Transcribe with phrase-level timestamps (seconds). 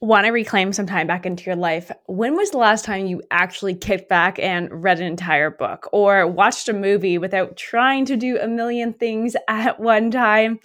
[0.00, 3.22] want to reclaim some time back into your life, when was the last time you
[3.30, 8.16] actually kicked back and read an entire book or watched a movie without trying to
[8.16, 10.60] do a million things at one time?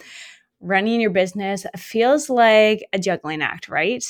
[0.59, 4.05] Running your business feels like a juggling act, right?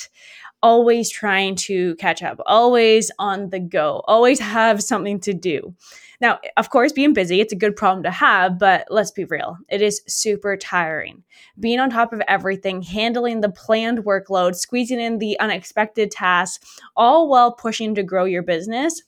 [0.64, 5.74] Always trying to catch up, always on the go, always have something to do.
[6.20, 9.58] Now, of course, being busy, it's a good problem to have, but let's be real.
[9.70, 11.24] It is super tiring.
[11.60, 17.28] Being on top of everything, handling the planned workload, squeezing in the unexpected tasks, all
[17.28, 19.02] while pushing to grow your business,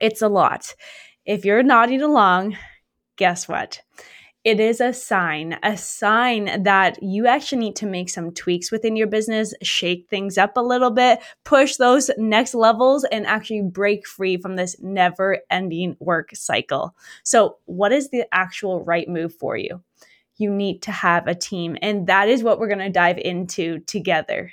[0.00, 0.74] it's a lot.
[1.24, 2.58] If you're nodding along,
[3.16, 3.80] guess what?
[4.44, 8.94] It is a sign, a sign that you actually need to make some tweaks within
[8.94, 14.06] your business, shake things up a little bit, push those next levels, and actually break
[14.06, 16.94] free from this never ending work cycle.
[17.22, 19.82] So, what is the actual right move for you?
[20.36, 24.52] You need to have a team, and that is what we're to dive into together.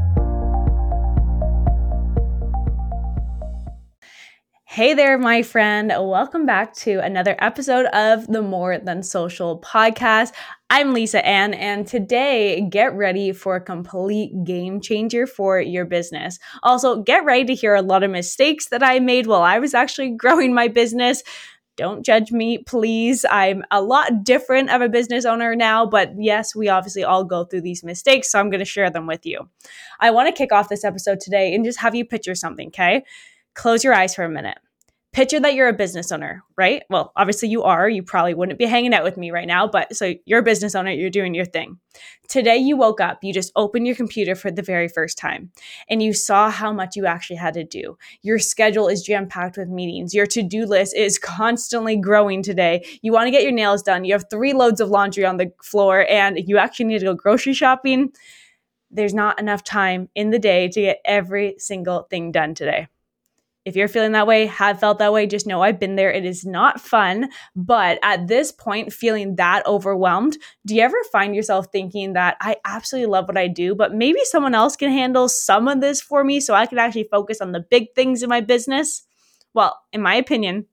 [4.73, 5.89] Hey there, my friend.
[5.89, 10.31] Welcome back to another episode of the More Than Social podcast.
[10.69, 16.39] I'm Lisa Ann, and today get ready for a complete game changer for your business.
[16.63, 19.73] Also, get ready to hear a lot of mistakes that I made while I was
[19.73, 21.21] actually growing my business.
[21.75, 23.25] Don't judge me, please.
[23.29, 27.43] I'm a lot different of a business owner now, but yes, we obviously all go
[27.43, 29.49] through these mistakes, so I'm going to share them with you.
[29.99, 33.03] I want to kick off this episode today and just have you picture something, okay?
[33.53, 34.57] Close your eyes for a minute.
[35.13, 36.83] Picture that you're a business owner, right?
[36.89, 37.89] Well, obviously you are.
[37.89, 40.73] You probably wouldn't be hanging out with me right now, but so you're a business
[40.73, 41.79] owner, you're doing your thing.
[42.29, 45.51] Today you woke up, you just opened your computer for the very first time,
[45.89, 47.97] and you saw how much you actually had to do.
[48.21, 50.13] Your schedule is jam packed with meetings.
[50.13, 52.85] Your to do list is constantly growing today.
[53.01, 54.05] You want to get your nails done.
[54.05, 57.15] You have three loads of laundry on the floor, and you actually need to go
[57.15, 58.13] grocery shopping.
[58.89, 62.87] There's not enough time in the day to get every single thing done today.
[63.63, 66.11] If you're feeling that way, have felt that way, just know I've been there.
[66.11, 67.29] It is not fun.
[67.55, 72.55] But at this point, feeling that overwhelmed, do you ever find yourself thinking that I
[72.65, 76.23] absolutely love what I do, but maybe someone else can handle some of this for
[76.23, 79.03] me so I can actually focus on the big things in my business?
[79.53, 80.65] Well, in my opinion,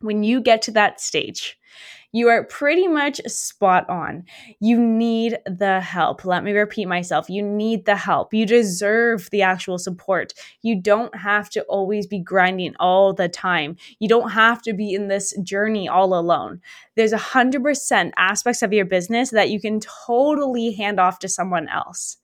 [0.00, 1.58] when you get to that stage,
[2.12, 4.24] you are pretty much spot on.
[4.60, 6.24] You need the help.
[6.24, 7.28] Let me repeat myself.
[7.28, 8.32] You need the help.
[8.32, 10.32] You deserve the actual support.
[10.62, 13.76] You don't have to always be grinding all the time.
[13.98, 16.60] You don't have to be in this journey all alone.
[16.96, 21.28] There's a hundred percent aspects of your business that you can totally hand off to
[21.28, 22.16] someone else.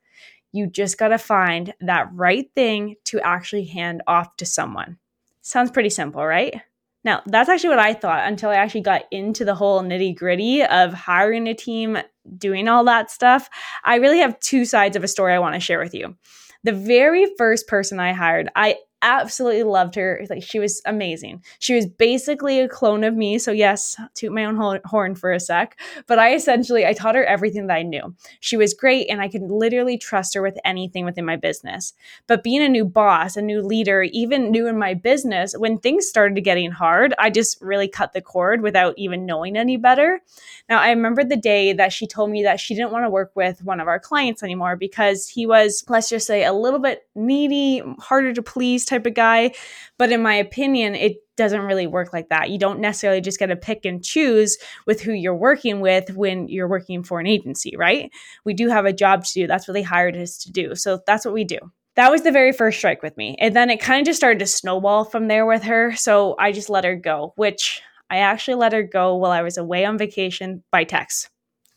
[0.52, 4.98] You just got to find that right thing to actually hand off to someone.
[5.42, 6.62] Sounds pretty simple, right?
[7.04, 10.62] Now, that's actually what I thought until I actually got into the whole nitty gritty
[10.62, 11.98] of hiring a team,
[12.38, 13.50] doing all that stuff.
[13.84, 16.16] I really have two sides of a story I want to share with you.
[16.62, 20.24] The very first person I hired, I absolutely loved her.
[20.28, 21.44] Like she was amazing.
[21.58, 23.38] She was basically a clone of me.
[23.38, 25.78] So yes, toot my own horn for a sec.
[26.06, 28.14] But I essentially I taught her everything that I knew.
[28.40, 31.92] She was great, and I could literally trust her with anything within my business.
[32.26, 36.08] But being a new boss, a new leader, even new in my business, when things
[36.08, 40.20] started getting hard, I just really cut the cord without even knowing any better.
[40.68, 43.32] Now I remember the day that she told me that she didn't want to work
[43.34, 47.06] with one of our clients anymore because he was, let's just say, a little bit
[47.14, 49.52] needy, harder to please type of guy.
[49.98, 52.50] But in my opinion, it doesn't really work like that.
[52.50, 54.56] You don't necessarily just get to pick and choose
[54.86, 58.10] with who you're working with when you're working for an agency, right?
[58.44, 59.46] We do have a job to do.
[59.46, 60.74] That's what they hired us to do.
[60.74, 61.58] So that's what we do.
[61.96, 63.36] That was the very first strike with me.
[63.38, 65.94] And then it kind of just started to snowball from there with her.
[65.94, 69.58] So I just let her go, which I actually let her go while I was
[69.58, 71.28] away on vacation by text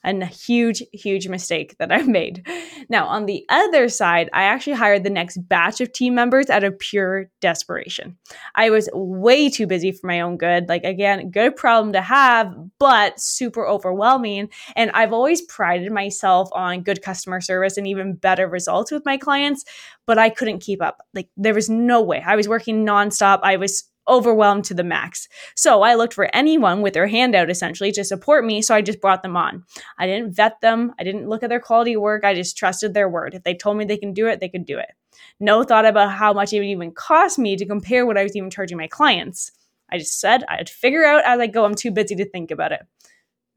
[0.07, 2.47] a huge, huge mistake that I've made.
[2.89, 6.63] Now, on the other side, I actually hired the next batch of team members out
[6.63, 8.17] of pure desperation.
[8.55, 10.69] I was way too busy for my own good.
[10.69, 14.49] Like, again, good problem to have, but super overwhelming.
[14.75, 19.17] And I've always prided myself on good customer service and even better results with my
[19.17, 19.65] clients,
[20.05, 21.05] but I couldn't keep up.
[21.13, 22.23] Like, there was no way.
[22.25, 23.39] I was working nonstop.
[23.43, 25.27] I was overwhelmed to the max.
[25.55, 28.61] So I looked for anyone with their hand out essentially to support me.
[28.61, 29.63] So I just brought them on.
[29.97, 30.93] I didn't vet them.
[30.99, 32.23] I didn't look at their quality work.
[32.23, 33.33] I just trusted their word.
[33.33, 34.91] If they told me they can do it, they could do it.
[35.39, 38.35] No thought about how much it would even cost me to compare what I was
[38.35, 39.51] even charging my clients.
[39.89, 41.65] I just said I'd figure out as I go.
[41.65, 42.81] I'm too busy to think about it.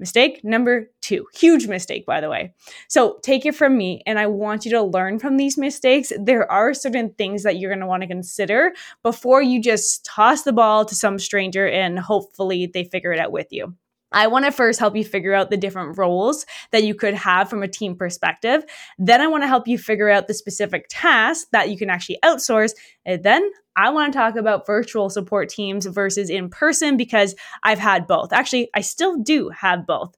[0.00, 2.54] Mistake number two, Huge mistake, by the way.
[2.88, 6.10] So take it from me, and I want you to learn from these mistakes.
[6.18, 10.42] There are certain things that you're going to want to consider before you just toss
[10.42, 13.74] the ball to some stranger and hopefully they figure it out with you.
[14.12, 17.48] I want to first help you figure out the different roles that you could have
[17.48, 18.64] from a team perspective.
[18.98, 22.18] Then I want to help you figure out the specific tasks that you can actually
[22.24, 22.72] outsource.
[23.04, 27.78] And then I want to talk about virtual support teams versus in person because I've
[27.78, 28.32] had both.
[28.32, 30.16] Actually, I still do have both.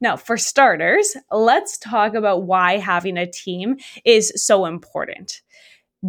[0.00, 5.40] Now, for starters, let's talk about why having a team is so important.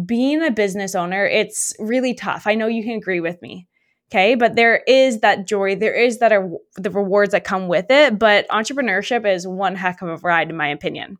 [0.04, 2.46] Being a business owner, it's really tough.
[2.46, 3.66] I know you can agree with me.
[4.12, 7.86] Okay, but there is that joy, there is that are the rewards that come with
[7.90, 8.20] it.
[8.20, 11.18] But entrepreneurship is one heck of a ride, in my opinion.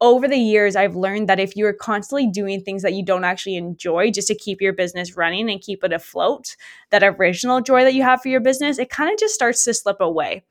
[0.00, 3.22] Over the years, I've learned that if you are constantly doing things that you don't
[3.22, 6.56] actually enjoy just to keep your business running and keep it afloat,
[6.90, 9.72] that original joy that you have for your business, it kind of just starts to
[9.72, 10.44] slip away.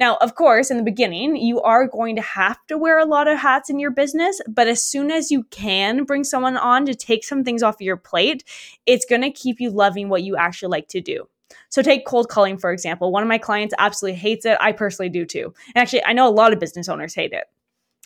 [0.00, 3.28] Now, of course, in the beginning, you are going to have to wear a lot
[3.28, 6.94] of hats in your business, but as soon as you can bring someone on to
[6.94, 8.42] take some things off of your plate,
[8.86, 11.28] it's going to keep you loving what you actually like to do.
[11.68, 13.12] So take cold calling, for example.
[13.12, 14.58] One of my clients absolutely hates it.
[14.60, 15.54] I personally do too.
[15.74, 17.44] And actually, I know a lot of business owners hate it.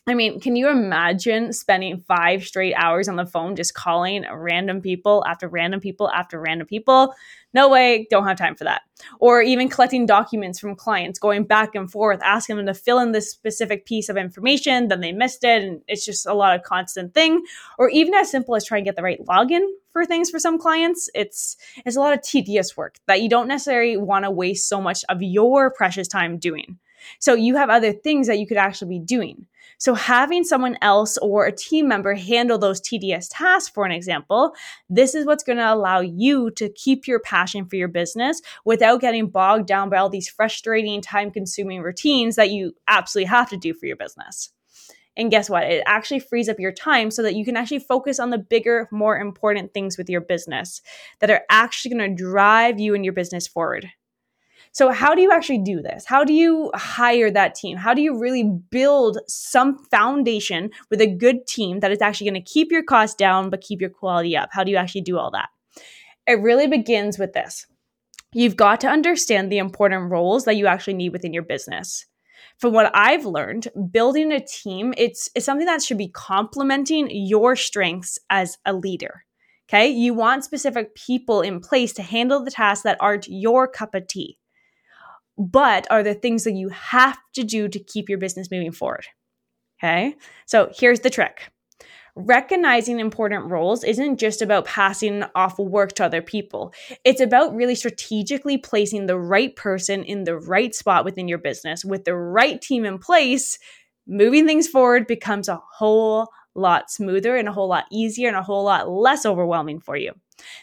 [0.08, 4.80] I mean, can you imagine spending five straight hours on the phone just calling random
[4.80, 7.14] people after random people after random people?
[7.52, 8.82] No way, don't have time for that.
[9.20, 13.12] Or even collecting documents from clients, going back and forth, asking them to fill in
[13.12, 16.62] this specific piece of information, then they missed it, and it's just a lot of
[16.62, 17.42] constant thing.
[17.78, 20.58] Or even as simple as trying to get the right login for things for some
[20.58, 24.70] clients, it's it's a lot of tedious work that you don't necessarily want to waste
[24.70, 26.78] so much of your precious time doing.
[27.18, 29.46] So you have other things that you could actually be doing.
[29.78, 34.54] So having someone else or a team member handle those tedious tasks, for an example,
[34.90, 39.00] this is what's going to allow you to keep your passion for your business without
[39.00, 43.56] getting bogged down by all these frustrating, time consuming routines that you absolutely have to
[43.56, 44.50] do for your business.
[45.16, 45.64] And guess what?
[45.64, 48.88] It actually frees up your time so that you can actually focus on the bigger,
[48.92, 50.80] more important things with your business
[51.20, 53.90] that are actually going to drive you and your business forward.
[54.78, 56.04] So, how do you actually do this?
[56.06, 57.76] How do you hire that team?
[57.76, 62.40] How do you really build some foundation with a good team that is actually going
[62.44, 64.50] to keep your costs down but keep your quality up?
[64.52, 65.48] How do you actually do all that?
[66.28, 67.66] It really begins with this.
[68.32, 72.06] You've got to understand the important roles that you actually need within your business.
[72.60, 77.56] From what I've learned, building a team, it's, it's something that should be complementing your
[77.56, 79.24] strengths as a leader.
[79.68, 79.88] Okay.
[79.88, 84.06] You want specific people in place to handle the tasks that aren't your cup of
[84.06, 84.37] tea
[85.38, 89.06] but are the things that you have to do to keep your business moving forward.
[89.78, 90.16] Okay.
[90.46, 91.50] So here's the trick
[92.18, 96.74] recognizing important roles isn't just about passing off work to other people.
[97.04, 101.84] It's about really strategically placing the right person in the right spot within your business
[101.84, 103.58] with the right team in place.
[104.08, 108.42] Moving things forward becomes a whole lot smoother and a whole lot easier and a
[108.42, 110.12] whole lot less overwhelming for you.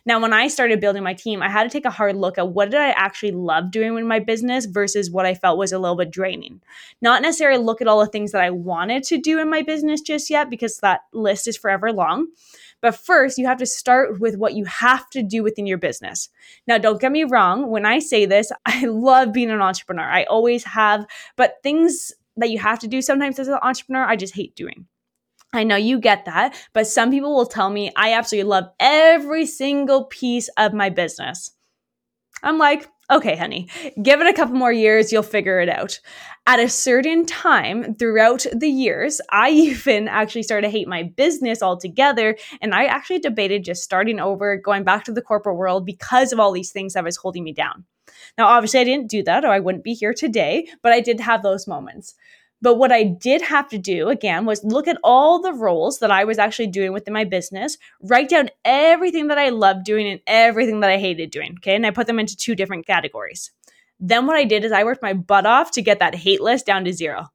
[0.06, 2.50] Now, when I started building my team, I had to take a hard look at
[2.50, 5.80] what did I actually love doing in my business versus what I felt was a
[5.80, 6.62] little bit draining.
[7.02, 10.02] Not necessarily look at all the things that I wanted to do in my business
[10.02, 12.28] just yet because that list is forever long.
[12.82, 16.30] But first, you have to start with what you have to do within your business.
[16.68, 17.70] Now, don't get me wrong.
[17.70, 20.04] When I say this, I love being an entrepreneur.
[20.04, 21.06] I always have,
[21.36, 24.88] but things that you have to do sometimes as an entrepreneur, I just hate doing.
[25.56, 29.46] I know you get that, but some people will tell me I absolutely love every
[29.46, 31.52] single piece of my business.
[32.44, 33.70] I'm like, okay, honey,
[34.02, 36.00] give it a couple more years, you'll figure it out.
[36.48, 41.62] At a certain time throughout the years, I even actually started to hate my business
[41.62, 42.38] altogether.
[42.62, 46.40] And I actually debated just starting over, going back to the corporate world because of
[46.40, 47.86] all these things that was holding me down.
[48.38, 51.20] Now, obviously, I didn't do that or I wouldn't be here today, but I did
[51.20, 52.16] have those moments.
[52.62, 56.12] But what I did have to do again was look at all the roles that
[56.12, 60.22] I was actually doing within my business, write down everything that I loved doing and
[60.26, 61.56] everything that I hated doing.
[61.60, 61.76] Okay.
[61.76, 63.52] And I put them into two different categories.
[64.00, 66.66] Then what I did is I worked my butt off to get that hate list
[66.66, 67.28] down to zero,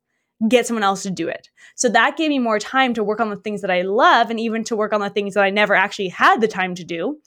[0.49, 1.49] get someone else to do it.
[1.75, 4.41] So that gave me more time to work on the things that I love and
[4.41, 7.19] even to work on the things that I never actually had the time to do.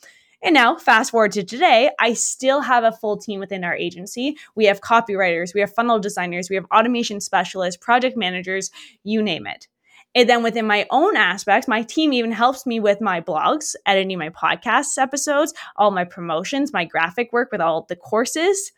[0.44, 4.36] And now, fast forward to today, I still have a full team within our agency.
[4.56, 8.70] We have copywriters, we have funnel designers, we have automation specialists, project managers,
[9.06, 9.70] you name it.
[10.14, 14.20] And then within my own aspects, my team even helps me with my blogs, editing
[14.20, 18.74] my podcast episodes, all my promotions, my graphic work with all the courses.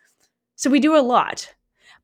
[0.55, 1.55] So we do a lot.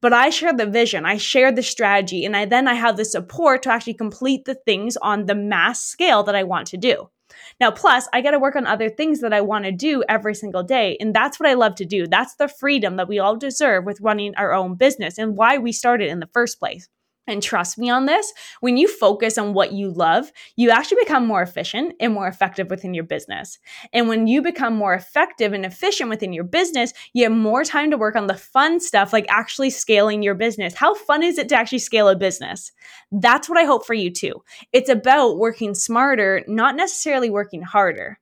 [0.01, 3.05] But I share the vision, I share the strategy, and I then I have the
[3.05, 7.11] support to actually complete the things on the mass scale that I want to do.
[7.59, 10.35] Now, plus, I got to work on other things that I want to do every
[10.35, 10.97] single day.
[10.99, 12.07] And that's what I love to do.
[12.07, 15.71] That's the freedom that we all deserve with running our own business and why we
[15.71, 16.87] started in the first place.
[17.27, 21.27] And trust me on this, when you focus on what you love, you actually become
[21.27, 23.59] more efficient and more effective within your business.
[23.93, 27.91] And when you become more effective and efficient within your business, you have more time
[27.91, 30.73] to work on the fun stuff like actually scaling your business.
[30.73, 32.71] How fun is it to actually scale a business?
[33.11, 34.43] That's what I hope for you too.
[34.73, 38.19] It's about working smarter, not necessarily working harder.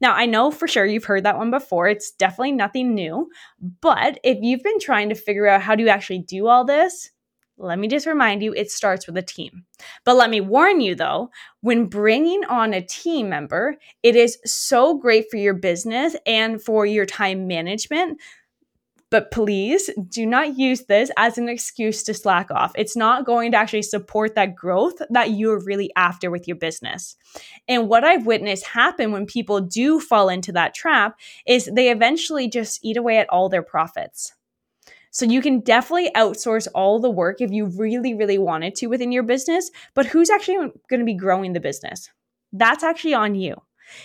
[0.00, 1.88] Now, I know for sure you've heard that one before.
[1.88, 3.30] It's definitely nothing new.
[3.80, 7.10] But if you've been trying to figure out how do you actually do all this,
[7.56, 9.64] let me just remind you, it starts with a team.
[10.04, 11.30] But let me warn you though,
[11.60, 16.84] when bringing on a team member, it is so great for your business and for
[16.84, 18.20] your time management.
[19.10, 22.72] But please do not use this as an excuse to slack off.
[22.74, 27.14] It's not going to actually support that growth that you're really after with your business.
[27.68, 32.48] And what I've witnessed happen when people do fall into that trap is they eventually
[32.48, 34.32] just eat away at all their profits.
[35.14, 39.12] So you can definitely outsource all the work if you really, really wanted to within
[39.12, 39.70] your business.
[39.94, 40.56] But who's actually
[40.90, 42.10] going to be growing the business?
[42.52, 43.54] That's actually on you.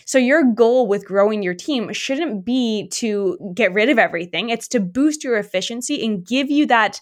[0.05, 4.49] So your goal with growing your team shouldn't be to get rid of everything.
[4.49, 7.01] It's to boost your efficiency and give you that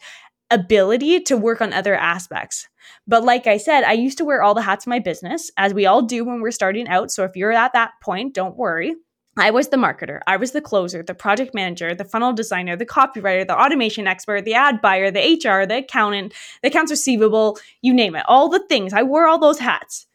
[0.52, 2.70] ability to work on other aspects.
[3.08, 5.74] But like I said, I used to wear all the hats in my business, as
[5.74, 7.12] we all do when we're starting out.
[7.12, 8.96] So if you're at that point, don't worry.
[9.38, 12.86] I was the marketer, I was the closer, the project manager, the funnel designer, the
[12.86, 17.94] copywriter, the automation expert, the ad buyer, the HR, the accountant, the accounts receivable, you
[17.94, 18.94] name it, all the things.
[18.94, 20.08] I wore all those hats.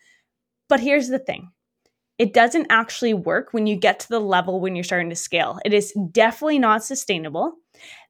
[0.69, 1.51] But here's the thing
[2.19, 5.59] it doesn't actually work when you get to the level when you're starting to scale.
[5.65, 7.55] It is definitely not sustainable.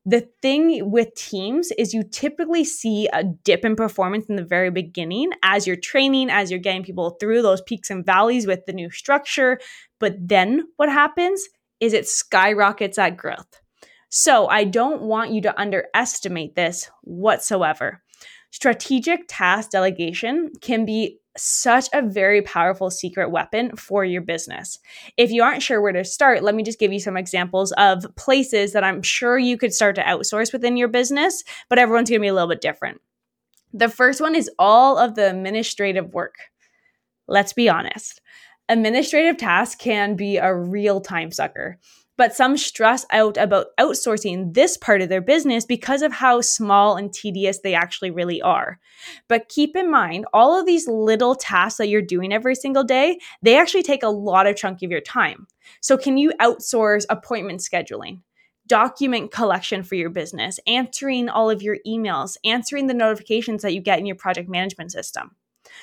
[0.04, 4.70] The thing with teams is you typically see a dip in performance in the very
[4.70, 8.72] beginning as you're training, as you're getting people through those peaks and valleys with the
[8.72, 9.60] new structure.
[10.02, 13.60] But then what happens is it skyrockets at growth.
[14.08, 18.02] So I don't want you to underestimate this whatsoever.
[18.50, 24.80] Strategic task delegation can be such a very powerful secret weapon for your business.
[25.16, 28.04] If you aren't sure where to start, let me just give you some examples of
[28.16, 32.18] places that I'm sure you could start to outsource within your business, but everyone's going
[32.18, 33.00] to be a little bit different.
[33.72, 36.34] The first one is all of the administrative work.
[37.28, 38.20] Let's be honest.
[38.72, 41.78] Administrative tasks can be a real time sucker
[42.18, 46.96] but some stress out about outsourcing this part of their business because of how small
[46.96, 48.78] and tedious they actually really are.
[49.28, 53.18] But keep in mind, all of these little tasks that you're doing every single day,
[53.40, 55.46] they actually take a lot of chunk of your time.
[55.80, 58.20] So can you outsource appointment scheduling?
[58.68, 63.80] document collection for your business, answering all of your emails, answering the notifications that you
[63.80, 65.32] get in your project management system.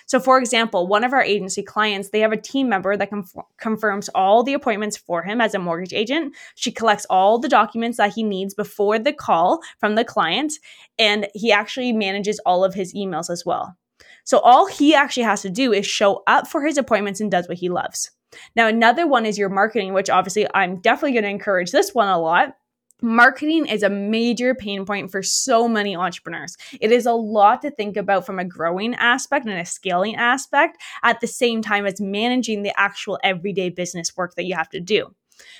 [0.06, 3.34] So, for example, one of our agency clients, they have a team member that conf-
[3.58, 6.36] confirms all the appointments for him as a mortgage agent.
[6.56, 10.54] She collects all the documents that he needs before the call from the client,
[10.98, 13.78] and he actually manages all of his emails as well.
[14.24, 17.48] So, all he actually has to do is show up for his appointments and does
[17.48, 18.12] what he loves.
[18.56, 22.08] Now, another one is your marketing, which obviously I'm definitely going to encourage this one
[22.08, 22.56] a lot
[23.02, 26.58] Marketing is a major pain point for so many entrepreneurs.
[26.82, 30.82] It is a lot to think about from a growing aspect and a scaling aspect
[31.02, 34.82] at the same time as managing the actual everyday business work that you have to
[34.82, 35.16] do.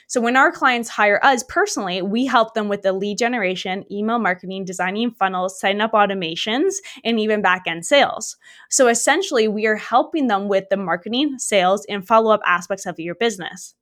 [0.08, 4.20] So, when our clients hire us personally, we help them with the lead generation, email
[4.20, 6.74] marketing, designing funnels, setting up automations,
[7.06, 8.36] and even back end sales.
[8.70, 13.00] So, essentially, we are helping them with the marketing, sales, and follow up aspects of
[13.00, 13.76] your business.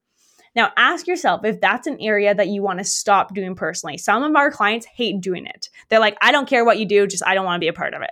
[0.57, 3.99] Now, ask yourself if that's an area that you want to stop doing personally.
[3.99, 5.69] Some of our clients hate doing it.
[5.87, 7.73] They're like, I don't care what you do, just I don't want to be a
[7.73, 8.09] part of it.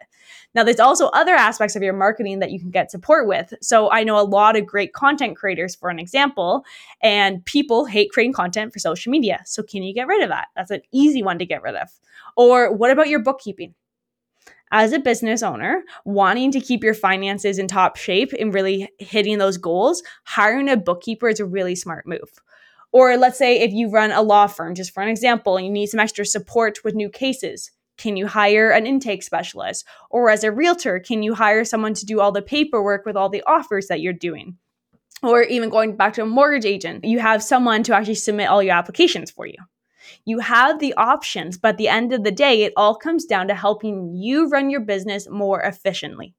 [0.53, 3.55] Now, there's also other aspects of your marketing that you can get support with.
[3.61, 6.63] So, I know a lot of great content creators, for an example,
[7.01, 9.41] and people hate creating content for social media.
[9.45, 10.49] So, can you get rid of that?
[10.55, 11.89] That's an easy one to get rid of.
[12.37, 13.73] Or, what about your bookkeeping?
[14.71, 19.37] As a business owner, wanting to keep your finances in top shape and really hitting
[19.37, 22.41] those goals, hiring a bookkeeper is a really smart move.
[22.91, 25.71] Or let's say if you run a law firm, just for an example, and you
[25.71, 29.85] need some extra support with new cases, can you hire an intake specialist?
[30.09, 33.29] Or as a realtor, can you hire someone to do all the paperwork with all
[33.29, 34.57] the offers that you're doing?
[35.21, 38.61] Or even going back to a mortgage agent, you have someone to actually submit all
[38.61, 39.57] your applications for you.
[40.25, 43.47] You have the options, but at the end of the day, it all comes down
[43.47, 46.35] to helping you run your business more efficiently.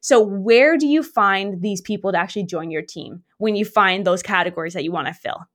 [0.00, 4.06] So, where do you find these people to actually join your team when you find
[4.06, 5.46] those categories that you want to fill?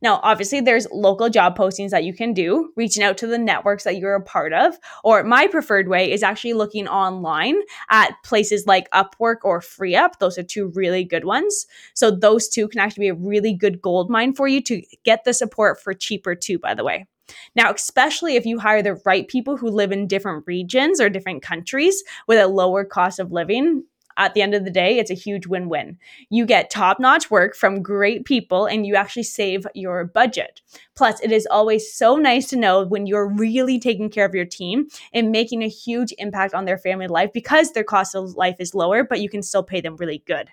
[0.00, 3.84] Now, obviously, there's local job postings that you can do, reaching out to the networks
[3.84, 4.76] that you're a part of.
[5.02, 7.56] Or my preferred way is actually looking online
[7.90, 10.18] at places like Upwork or FreeUp.
[10.20, 11.66] Those are two really good ones.
[11.94, 15.24] So, those two can actually be a really good gold mine for you to get
[15.24, 17.06] the support for cheaper, too, by the way.
[17.54, 21.42] Now, especially if you hire the right people who live in different regions or different
[21.42, 23.84] countries with a lower cost of living,
[24.18, 25.96] at the end of the day, it's a huge win win.
[26.28, 30.60] You get top notch work from great people and you actually save your budget.
[30.94, 34.44] Plus, it is always so nice to know when you're really taking care of your
[34.44, 38.56] team and making a huge impact on their family life because their cost of life
[38.58, 40.50] is lower, but you can still pay them really good.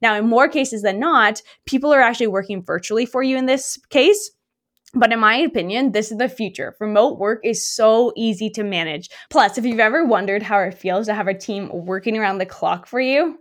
[0.00, 3.78] Now, in more cases than not, people are actually working virtually for you in this
[3.90, 4.30] case.
[4.94, 6.76] But in my opinion, this is the future.
[6.78, 9.08] Remote work is so easy to manage.
[9.30, 12.46] Plus, if you've ever wondered how it feels to have a team working around the
[12.46, 13.38] clock for you,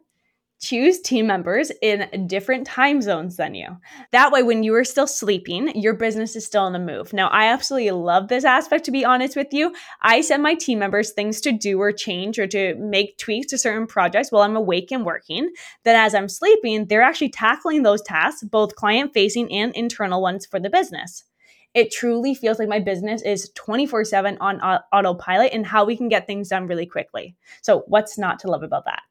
[0.61, 3.67] choose team members in different time zones than you.
[4.11, 7.11] That way, when you are still sleeping, your business is still on the move.
[7.11, 9.73] Now, I absolutely love this aspect, to be honest with you.
[10.03, 13.57] I send my team members things to do or change or to make tweaks to
[13.57, 15.51] certain projects while I'm awake and working.
[15.83, 20.45] Then, as I'm sleeping, they're actually tackling those tasks, both client facing and internal ones
[20.45, 21.25] for the business
[21.73, 26.09] it truly feels like my business is 24 7 on autopilot and how we can
[26.09, 27.35] get things done really quickly.
[27.61, 29.01] So, what's not to love about that?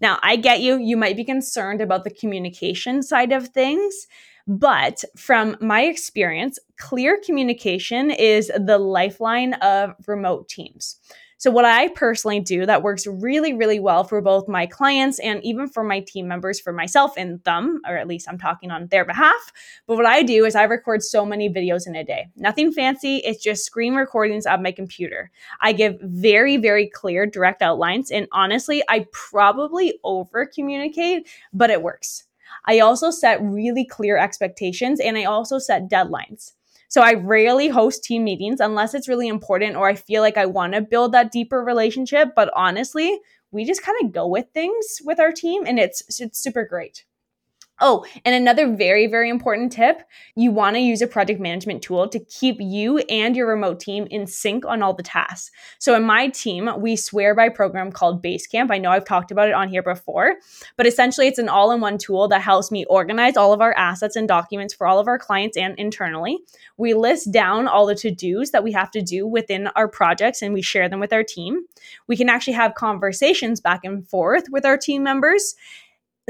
[0.00, 0.78] Now, I get you.
[0.78, 4.06] You might be concerned about the communication side of things.
[4.46, 10.96] But from my experience, clear communication is the lifeline of remote teams.
[11.42, 15.42] So, what I personally do that works really, really well for both my clients and
[15.42, 18.86] even for my team members, for myself and them, or at least I'm talking on
[18.86, 19.52] their behalf.
[19.88, 22.28] But what I do is I record so many videos in a day.
[22.36, 25.32] Nothing fancy, it's just screen recordings of my computer.
[25.60, 28.12] I give very, very clear, direct outlines.
[28.12, 32.22] And honestly, I probably over communicate, but it works.
[32.66, 36.52] I also set really clear expectations and I also set deadlines.
[36.92, 40.44] So I rarely host team meetings unless it's really important or I feel like I
[40.44, 42.34] want to build that deeper relationship.
[42.36, 43.18] But honestly,
[43.50, 47.06] we just kind of go with things with our team and it's, it's super great.
[47.84, 50.02] Oh, and another very, very important tip
[50.36, 54.06] you want to use a project management tool to keep you and your remote team
[54.08, 55.50] in sync on all the tasks.
[55.80, 58.70] So, in my team, we swear by a program called Basecamp.
[58.70, 60.36] I know I've talked about it on here before,
[60.76, 63.74] but essentially, it's an all in one tool that helps me organize all of our
[63.76, 66.38] assets and documents for all of our clients and internally.
[66.76, 70.40] We list down all the to dos that we have to do within our projects
[70.40, 71.62] and we share them with our team.
[72.06, 75.56] We can actually have conversations back and forth with our team members.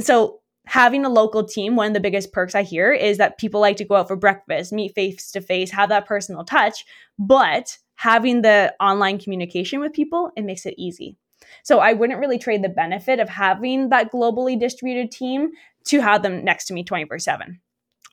[0.01, 3.61] So, having a local team, one of the biggest perks I hear is that people
[3.61, 6.85] like to go out for breakfast, meet face to face, have that personal touch.
[7.19, 11.17] But having the online communication with people, it makes it easy.
[11.65, 15.51] So I wouldn't really trade the benefit of having that globally distributed team
[15.87, 17.61] to have them next to me 24 7.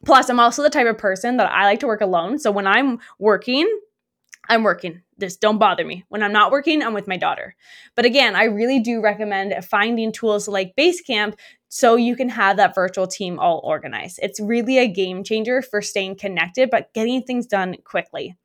[0.06, 2.40] Plus, I'm also the type of person that I like to work alone.
[2.40, 3.68] So when I'm working,
[4.48, 5.02] I'm working.
[5.20, 6.06] Just don't bother me.
[6.10, 7.56] When I'm not working, I'm with my daughter.
[7.96, 11.36] But again, I really do recommend finding tools like Basecamp
[11.70, 14.20] so you can have that virtual team all organized.
[14.22, 18.36] It's really a game changer for staying connected, but getting things done quickly.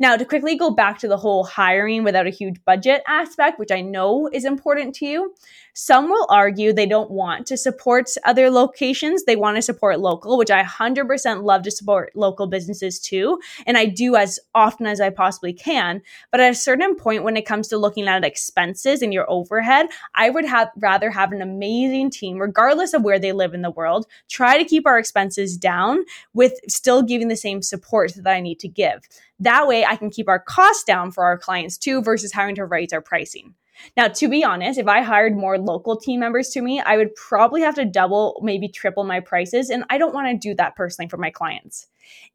[0.00, 3.70] Now, to quickly go back to the whole hiring without a huge budget aspect, which
[3.70, 5.34] I know is important to you,
[5.80, 9.22] some will argue they don't want to support other locations.
[9.22, 13.38] They want to support local, which I 100% love to support local businesses too.
[13.64, 16.02] And I do as often as I possibly can.
[16.32, 19.86] But at a certain point, when it comes to looking at expenses and your overhead,
[20.16, 23.70] I would have rather have an amazing team, regardless of where they live in the
[23.70, 28.40] world, try to keep our expenses down with still giving the same support that I
[28.40, 29.08] need to give.
[29.38, 32.64] That way, I can keep our costs down for our clients too versus having to
[32.64, 33.54] raise our pricing.
[33.96, 37.14] Now, to be honest, if I hired more local team members to me, I would
[37.14, 39.70] probably have to double, maybe triple my prices.
[39.70, 41.86] And I don't want to do that personally for my clients.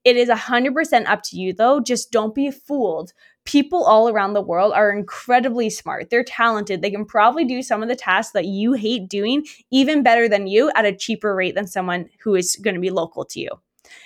[0.04, 1.80] It is 100% up to you, though.
[1.80, 3.14] Just don't be fooled.
[3.46, 6.10] People all around the world are incredibly smart.
[6.10, 6.82] They're talented.
[6.82, 10.48] They can probably do some of the tasks that you hate doing even better than
[10.48, 13.50] you at a cheaper rate than someone who is going to be local to you.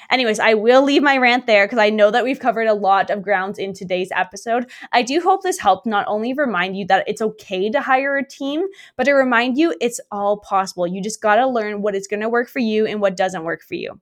[0.09, 3.09] Anyways, I will leave my rant there because I know that we've covered a lot
[3.09, 4.69] of grounds in today's episode.
[4.91, 8.27] I do hope this helped not only remind you that it's okay to hire a
[8.27, 8.63] team,
[8.95, 10.87] but to remind you it's all possible.
[10.87, 13.43] You just got to learn what is going to work for you and what doesn't
[13.43, 13.99] work for you.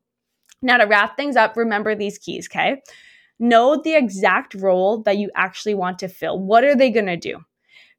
[0.61, 2.81] Now, to wrap things up, remember these keys, okay?
[3.39, 6.39] Know the exact role that you actually want to fill.
[6.39, 7.39] What are they going to do?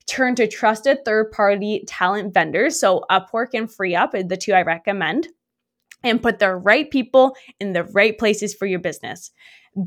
[0.06, 2.78] Turn to trusted third party talent vendors.
[2.78, 5.28] So, Upwork and FreeUp are the two I recommend
[6.02, 9.30] and put the right people in the right places for your business.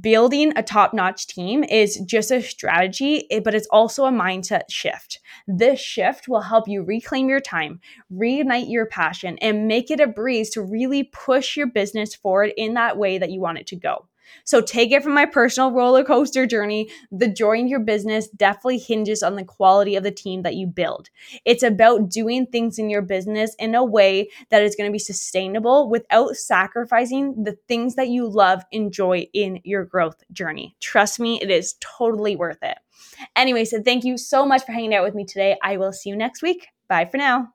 [0.01, 4.63] Building a top notch team is just a strategy, eh, but it's also a mindset
[4.69, 5.19] shift.
[5.47, 7.79] This shift will help you reclaim your time,
[8.13, 12.75] reignite your passion, and make it a breeze to really push your business forward in
[12.75, 14.05] that way that you want it to go.
[14.43, 16.89] So take it from my personal roller coaster journey.
[17.11, 20.67] The joy in your business definitely hinges on the quality of the team that you
[20.67, 21.09] build.
[21.45, 24.99] It's about doing things in your business in a way that is going to be
[24.99, 30.75] sustainable without sacrificing the things that you love, enjoy in your growth journey.
[30.79, 32.77] Trust me, it is totally worth it.
[33.35, 35.57] Anyway, so thank you so much for hanging out with me today.
[35.63, 36.67] I will see you next week.
[36.87, 37.53] Bye for now.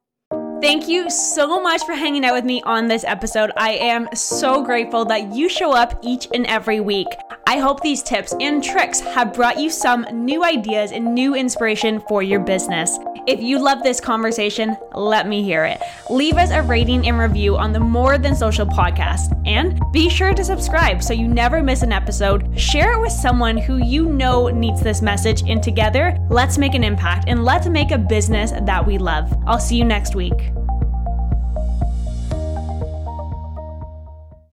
[0.65, 3.53] Thank you so much for hanging out with me on this episode.
[3.55, 7.09] I am so grateful that you show up each and every week.
[7.47, 12.01] I hope these tips and tricks have brought you some new ideas and new inspiration
[12.01, 12.99] for your business.
[13.27, 15.81] If you love this conversation, let me hear it.
[16.09, 19.39] Leave us a rating and review on the More Than Social podcast.
[19.47, 22.59] And be sure to subscribe so you never miss an episode.
[22.59, 25.43] Share it with someone who you know needs this message.
[25.47, 29.37] And together, let's make an impact and let's make a business that we love.
[29.47, 30.51] I'll see you next week.